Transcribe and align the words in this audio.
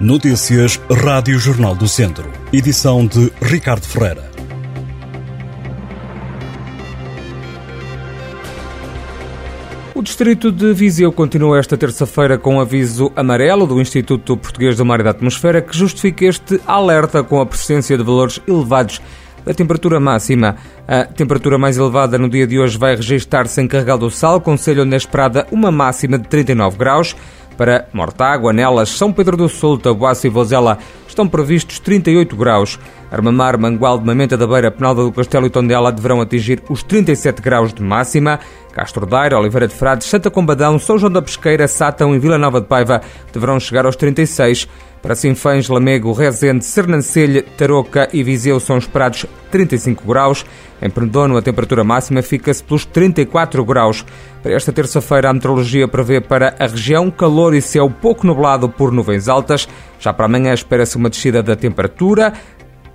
Notícias 0.00 0.80
Rádio 0.88 1.40
Jornal 1.40 1.74
do 1.74 1.88
Centro. 1.88 2.30
Edição 2.52 3.04
de 3.04 3.32
Ricardo 3.42 3.84
Ferreira. 3.84 4.30
O 9.96 10.00
distrito 10.00 10.52
de 10.52 10.72
Viseu 10.72 11.10
continua 11.10 11.58
esta 11.58 11.76
terça-feira 11.76 12.38
com 12.38 12.60
aviso 12.60 13.10
amarelo 13.16 13.66
do 13.66 13.80
Instituto 13.80 14.36
Português 14.36 14.76
do 14.76 14.84
Mar 14.84 15.00
e 15.00 15.02
da 15.02 15.10
Atmosfera 15.10 15.60
que 15.60 15.76
justifica 15.76 16.26
este 16.26 16.60
alerta 16.64 17.24
com 17.24 17.40
a 17.40 17.46
presença 17.46 17.98
de 17.98 18.04
valores 18.04 18.40
elevados 18.46 19.00
da 19.44 19.52
temperatura 19.52 19.98
máxima. 19.98 20.54
A 20.86 21.06
temperatura 21.06 21.58
mais 21.58 21.76
elevada 21.76 22.16
no 22.16 22.28
dia 22.28 22.46
de 22.46 22.56
hoje 22.56 22.78
vai 22.78 22.94
registrar-se 22.94 23.60
em 23.60 23.66
Carregal 23.66 23.98
do 23.98 24.12
Sal, 24.12 24.40
Conselho 24.40 24.84
onde 24.84 24.94
é 24.94 24.96
esperada 24.96 25.44
uma 25.50 25.72
máxima 25.72 26.16
de 26.18 26.28
39 26.28 26.78
graus. 26.78 27.16
Para 27.58 27.88
Mortágua, 27.92 28.52
Nelas, 28.52 28.90
São 28.90 29.12
Pedro 29.12 29.36
do 29.36 29.48
Sul, 29.48 29.78
Tabuaço 29.78 30.28
e 30.28 30.30
Vozela 30.30 30.78
estão 31.08 31.26
previstos 31.28 31.80
38 31.80 32.36
graus. 32.36 32.78
Armamar, 33.10 33.58
Mangual 33.58 33.98
de 33.98 34.04
Mamenta 34.04 34.36
da 34.36 34.46
Beira, 34.46 34.70
Penalda 34.70 35.02
do 35.02 35.12
Castelo 35.12 35.46
e 35.46 35.50
Tondela 35.50 35.90
deverão 35.90 36.20
atingir 36.20 36.62
os 36.68 36.82
37 36.82 37.40
graus 37.40 37.72
de 37.72 37.82
máxima. 37.82 38.38
Castro 38.72 39.06
Daire, 39.06 39.34
Oliveira 39.34 39.66
de 39.66 39.74
Frades, 39.74 40.06
Santa 40.06 40.30
Combadão, 40.30 40.78
São 40.78 40.98
João 40.98 41.10
da 41.10 41.22
Pesqueira, 41.22 41.66
Sátão 41.66 42.14
e 42.14 42.18
Vila 42.18 42.38
Nova 42.38 42.60
de 42.60 42.66
Paiva 42.66 43.00
deverão 43.32 43.58
chegar 43.58 43.86
aos 43.86 43.96
36. 43.96 44.68
Para 45.02 45.14
Sinfãs, 45.14 45.68
Lamego, 45.68 46.12
Rezende, 46.12 46.64
Sernancelha, 46.64 47.44
Tarouca 47.56 48.08
e 48.12 48.22
Viseu 48.22 48.58
são 48.58 48.78
esperados 48.78 49.26
35 49.50 50.04
graus. 50.06 50.44
Em 50.82 50.90
Pendono, 50.90 51.36
a 51.36 51.42
temperatura 51.42 51.84
máxima 51.84 52.20
fica-se 52.20 52.62
pelos 52.62 52.84
34 52.84 53.64
graus. 53.64 54.04
Para 54.42 54.52
esta 54.52 54.72
terça-feira, 54.72 55.30
a 55.30 55.32
meteorologia 55.32 55.88
prevê 55.88 56.20
para 56.20 56.54
a 56.58 56.66
região 56.66 57.10
calor 57.10 57.54
e 57.54 57.62
céu 57.62 57.90
pouco 57.90 58.26
nublado 58.26 58.68
por 58.68 58.92
nuvens 58.92 59.28
altas. 59.28 59.68
Já 59.98 60.12
para 60.12 60.26
amanhã 60.26 60.52
espera-se 60.52 60.96
uma 60.96 61.10
descida 61.10 61.42
da 61.42 61.56
temperatura. 61.56 62.32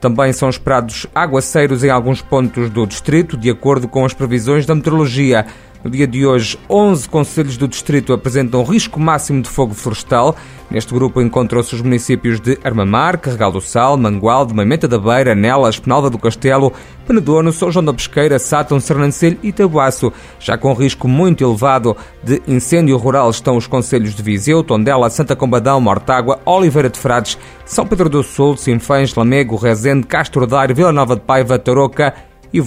Também 0.04 0.34
são 0.34 0.50
esperados 0.50 1.08
aguaceiros 1.16 1.82
em 1.82 1.90
alguns 1.90 2.22
pontos 2.22 2.70
do 2.70 2.86
distrito, 2.86 3.38
de 3.38 3.50
acordo 3.50 3.88
com 3.88 4.04
as 4.04 4.14
previsões 4.14 4.66
da 4.66 4.76
meteorologia. 4.76 5.46
No 5.84 5.90
dia 5.90 6.08
de 6.08 6.26
hoje, 6.26 6.58
11 6.70 7.10
conselhos 7.10 7.58
do 7.58 7.68
distrito 7.68 8.14
apresentam 8.14 8.64
risco 8.64 9.02
máximo 9.02 9.42
de 9.42 9.50
fogo 9.50 9.74
florestal. 9.74 10.34
Neste 10.72 10.94
grupo 10.94 11.22
encontram-se 11.22 11.76
os 11.76 11.82
municípios 11.82 12.40
de 12.40 12.58
Armamar, 12.64 13.20
Carregal 13.20 13.52
do 13.52 13.60
Sal, 13.60 13.98
Mangualde, 13.98 14.54
Maimenta 14.54 14.88
da 14.88 14.98
Beira, 14.98 15.36
Nelas, 15.36 15.78
Penalva 15.78 16.10
do 16.10 16.18
Castelo, 16.18 16.72
Penedono, 17.06 17.52
São 17.52 17.70
João 17.70 17.84
da 17.84 17.94
Pesqueira, 17.94 18.40
Sátão, 18.40 18.80
Sernancelho 18.80 19.38
e 19.44 19.52
Tabuaço. 19.52 20.14
Já 20.40 20.58
com 20.58 20.74
risco 20.74 21.06
muito 21.06 21.44
elevado 21.44 21.98
de 22.24 22.42
incêndio 22.48 22.96
rural 22.96 23.30
estão 23.30 23.58
os 23.58 23.68
conselhos 23.68 24.16
de 24.16 24.24
Viseu, 24.24 24.64
Tondela, 24.64 25.10
Santa 25.10 25.36
Combadão, 25.36 25.82
Mortágua, 25.82 26.40
Oliveira 26.46 26.90
de 26.90 26.98
Frades, 26.98 27.38
São 27.66 27.86
Pedro 27.86 28.08
do 28.08 28.24
Sul, 28.24 28.56
Sinfãs, 28.56 29.14
Lamego, 29.14 29.58
Rezende, 29.58 30.08
Castro 30.08 30.48
Daire, 30.48 30.74
Vila 30.74 30.94
Nova 30.94 31.16
de 31.16 31.22
Paiva, 31.22 31.60
Tarouca 31.60 32.14
e. 32.54 32.62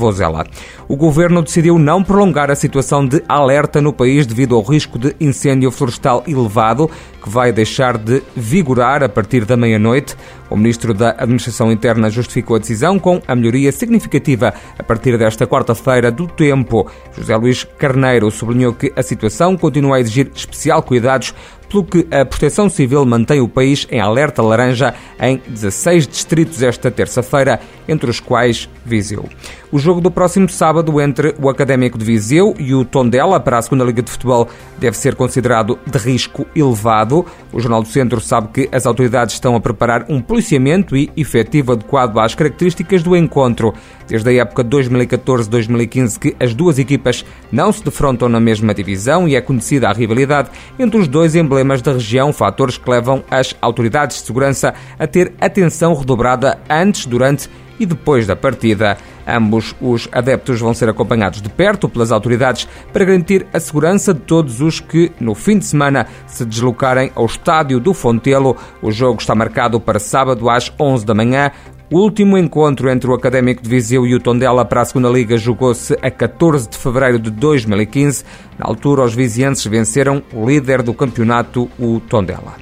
O 0.88 0.96
governo 0.96 1.42
decidiu 1.42 1.78
não 1.78 2.02
prolongar 2.02 2.50
a 2.50 2.56
situação 2.56 3.06
de 3.06 3.22
alerta 3.28 3.80
no 3.80 3.92
país 3.92 4.26
devido 4.26 4.54
ao 4.56 4.62
risco 4.62 4.98
de 4.98 5.14
incêndio 5.20 5.70
florestal 5.70 6.24
elevado, 6.26 6.90
que 7.22 7.30
vai 7.30 7.52
deixar 7.52 7.96
de 7.96 8.22
vigorar 8.34 9.02
a 9.02 9.08
partir 9.08 9.44
da 9.44 9.56
meia-noite. 9.56 10.16
O 10.48 10.56
ministro 10.56 10.94
da 10.94 11.10
Administração 11.10 11.72
Interna 11.72 12.08
justificou 12.08 12.56
a 12.56 12.60
decisão 12.60 12.98
com 12.98 13.20
a 13.26 13.34
melhoria 13.34 13.72
significativa 13.72 14.54
a 14.78 14.82
partir 14.82 15.18
desta 15.18 15.46
quarta-feira 15.46 16.10
do 16.10 16.26
tempo. 16.26 16.88
José 17.16 17.36
Luís 17.36 17.64
Carneiro 17.64 18.30
sublinhou 18.30 18.72
que 18.72 18.92
a 18.94 19.02
situação 19.02 19.56
continua 19.56 19.96
a 19.96 20.00
exigir 20.00 20.30
especial 20.34 20.82
cuidados 20.82 21.34
pelo 21.68 21.84
que 21.84 22.06
a 22.10 22.24
Proteção 22.24 22.68
Civil 22.68 23.04
mantém 23.04 23.40
o 23.40 23.48
país 23.48 23.86
em 23.90 24.00
alerta 24.00 24.42
laranja 24.42 24.94
em 25.20 25.40
16 25.48 26.06
distritos 26.06 26.62
esta 26.62 26.90
terça-feira, 26.90 27.60
entre 27.88 28.10
os 28.10 28.20
quais 28.20 28.68
Viseu. 28.84 29.28
O 29.72 29.78
jogo 29.78 30.00
do 30.00 30.12
próximo 30.12 30.48
sábado 30.48 31.00
entre 31.00 31.34
o 31.40 31.50
Académico 31.50 31.98
de 31.98 32.04
Viseu 32.04 32.54
e 32.56 32.72
o 32.72 32.84
Tondela 32.84 33.40
para 33.40 33.58
a 33.58 33.62
segunda 33.62 33.84
Liga 33.84 34.00
de 34.00 34.10
Futebol 34.10 34.48
deve 34.78 34.96
ser 34.96 35.16
considerado 35.16 35.76
de 35.84 35.98
risco 35.98 36.46
elevado. 36.54 37.26
O 37.52 37.58
Jornal 37.58 37.82
do 37.82 37.88
Centro 37.88 38.20
sabe 38.20 38.48
que 38.52 38.68
as 38.70 38.86
autoridades 38.86 39.34
estão 39.34 39.56
a 39.56 39.60
preparar 39.60 40.06
um 40.08 40.20
policiamento 40.22 40.96
e 40.96 41.10
efetivo 41.16 41.72
adequado 41.72 42.16
às 42.20 42.34
características 42.34 43.02
do 43.02 43.16
encontro. 43.16 43.74
Desde 44.06 44.30
a 44.30 44.42
época 44.42 44.62
2014-2015 44.62 46.18
que 46.18 46.36
as 46.38 46.54
duas 46.54 46.78
equipas 46.78 47.24
não 47.50 47.72
se 47.72 47.84
defrontam 47.84 48.28
na 48.28 48.38
mesma 48.38 48.72
divisão 48.72 49.26
e 49.26 49.34
é 49.34 49.40
conhecida 49.40 49.88
a 49.88 49.92
rivalidade 49.92 50.48
entre 50.78 51.00
os 51.00 51.08
dois 51.08 51.34
emblemas 51.34 51.55
da 51.82 51.92
região, 51.92 52.32
fatores 52.32 52.78
que 52.78 52.90
levam 52.90 53.24
as 53.30 53.54
autoridades 53.60 54.18
de 54.18 54.26
segurança 54.26 54.74
a 54.98 55.06
ter 55.06 55.32
atenção 55.40 55.94
redobrada 55.94 56.58
antes, 56.68 57.06
durante 57.06 57.48
e 57.78 57.86
depois 57.86 58.26
da 58.26 58.36
partida. 58.36 58.96
Ambos 59.26 59.74
os 59.80 60.08
adeptos 60.12 60.60
vão 60.60 60.72
ser 60.72 60.88
acompanhados 60.88 61.42
de 61.42 61.48
perto 61.48 61.88
pelas 61.88 62.12
autoridades 62.12 62.68
para 62.92 63.04
garantir 63.04 63.46
a 63.52 63.58
segurança 63.58 64.14
de 64.14 64.20
todos 64.20 64.60
os 64.60 64.78
que, 64.78 65.10
no 65.20 65.34
fim 65.34 65.58
de 65.58 65.66
semana, 65.66 66.06
se 66.26 66.44
deslocarem 66.44 67.10
ao 67.14 67.26
estádio 67.26 67.80
do 67.80 67.92
Fontelo. 67.92 68.56
O 68.80 68.92
jogo 68.92 69.20
está 69.20 69.34
marcado 69.34 69.80
para 69.80 69.98
sábado 69.98 70.48
às 70.48 70.72
11 70.78 71.04
da 71.04 71.14
manhã. 71.14 71.50
O 71.88 72.00
último 72.00 72.36
encontro 72.36 72.90
entre 72.90 73.08
o 73.08 73.14
Académico 73.14 73.62
de 73.62 73.70
Viseu 73.70 74.04
e 74.04 74.12
o 74.12 74.18
Tondela 74.18 74.64
para 74.64 74.80
a 74.82 74.84
Segunda 74.84 75.08
Liga 75.08 75.36
jogou-se 75.36 75.96
a 76.02 76.10
14 76.10 76.68
de 76.68 76.76
fevereiro 76.76 77.16
de 77.16 77.30
2015. 77.30 78.24
Na 78.58 78.66
altura, 78.66 79.04
os 79.04 79.14
vizienses 79.14 79.64
venceram 79.66 80.20
o 80.32 80.44
líder 80.44 80.82
do 80.82 80.92
campeonato, 80.92 81.70
o 81.78 82.00
Tondela. 82.00 82.54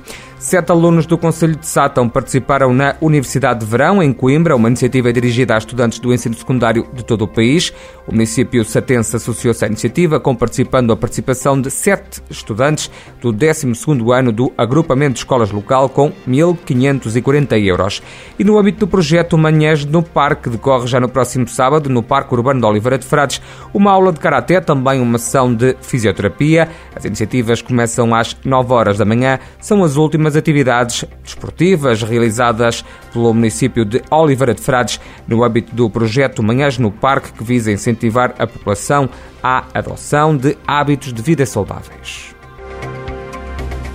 Sete 0.44 0.71
alunos 0.71 1.06
do 1.06 1.16
Conselho 1.16 1.56
de 1.56 1.66
Sátão 1.66 2.06
participaram 2.06 2.75
na 2.75 2.97
Universidade 3.00 3.60
de 3.60 3.65
Verão, 3.65 4.03
em 4.03 4.12
Coimbra, 4.12 4.55
uma 4.55 4.69
iniciativa 4.69 5.10
dirigida 5.10 5.55
a 5.55 5.59
estudantes 5.59 5.99
do 5.99 6.12
ensino 6.12 6.34
secundário 6.34 6.87
de 6.93 7.03
todo 7.03 7.22
o 7.22 7.27
país. 7.27 7.72
O 8.06 8.12
município 8.12 8.62
satense 8.62 9.16
associou-se 9.16 9.65
à 9.65 9.69
iniciativa, 9.69 10.21
com 10.21 10.37
participando 10.37 10.93
a 10.93 10.97
participação 10.99 11.59
de 11.59 11.71
sete 11.71 12.21
estudantes 12.28 12.91
do 13.22 13.32
12º 13.32 14.15
ano 14.15 14.31
do 14.31 14.53
agrupamento 14.59 15.15
de 15.15 15.21
escolas 15.21 15.50
local, 15.50 15.88
com 15.88 16.12
1.540 16.28 17.65
euros. 17.65 18.03
E 18.38 18.44
no 18.44 18.59
âmbito 18.59 18.81
do 18.81 18.87
projeto 18.87 19.38
Manhãs 19.38 19.87
no 19.87 20.03
Parque, 20.03 20.50
decorre 20.50 20.87
já 20.87 21.00
no 21.00 21.09
próximo 21.09 21.49
sábado, 21.49 21.88
no 21.88 22.03
Parque 22.03 22.34
Urbano 22.34 22.61
de 22.61 22.66
Oliveira 22.66 22.99
de 22.99 23.06
Frades, 23.06 23.41
uma 23.72 23.93
aula 23.93 24.12
de 24.12 24.21
karaté, 24.21 24.61
também 24.61 25.00
uma 25.00 25.16
sessão 25.16 25.55
de 25.55 25.75
fisioterapia. 25.81 26.69
As 26.94 27.06
iniciativas 27.06 27.62
começam 27.62 28.15
às 28.15 28.37
9 28.44 28.75
horas 28.75 28.99
da 28.99 29.06
manhã, 29.06 29.38
são 29.59 29.82
as 29.82 29.97
últimas 29.97 30.34
as 30.34 30.37
atividades 30.37 31.05
desportivas 31.22 32.03
realizadas 32.03 32.84
pelo 33.12 33.33
município 33.33 33.84
de 33.84 34.03
Oliveira 34.11 34.55
de 34.55 34.61
Frades 34.61 35.00
no 35.27 35.45
âmbito 35.45 35.75
do 35.75 35.89
projeto 35.89 36.43
Manhãs 36.43 36.77
no 36.78 36.91
Parque, 36.91 37.33
que 37.33 37.45
visa 37.45 37.71
incentivar 37.71 38.34
a 38.39 38.47
população 38.47 39.09
à 39.43 39.65
adoção 39.73 40.37
de 40.37 40.56
hábitos 40.67 41.12
de 41.12 41.23
vida 41.23 41.47
saudáveis. 41.47 42.34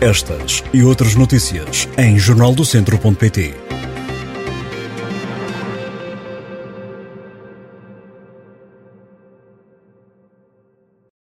Estas 0.01 0.63
e 0.73 0.81
outras 0.81 1.13
notícias 1.15 1.89
em 1.97 2.17
jornaldocentro.pt 2.17 3.68